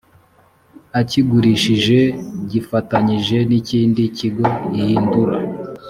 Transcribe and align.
akigurishije 0.99 1.99
yifatanyije 2.51 3.37
n 3.49 3.51
ikindi 3.59 4.03
kigo 4.17 4.45
ihindura 4.79 5.35